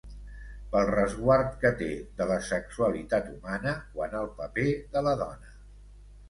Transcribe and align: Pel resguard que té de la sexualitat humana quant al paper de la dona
Pel 0.69 0.87
resguard 0.89 1.51
que 1.63 1.69
té 1.81 1.89
de 2.21 2.27
la 2.31 2.37
sexualitat 2.47 3.29
humana 3.35 3.75
quant 3.93 4.17
al 4.23 4.31
paper 4.41 4.67
de 4.97 5.05
la 5.11 5.15
dona 5.23 5.55